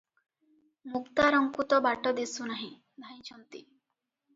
ମୁକ୍ତାରଙ୍କୁ 0.93 1.67
ତ 1.75 1.81
ବାଟ 1.89 2.17
ଦିଶୁ 2.23 2.51
ନାହିଁ, 2.51 2.75
ଧାଇଁଛନ୍ତି। 3.07 3.65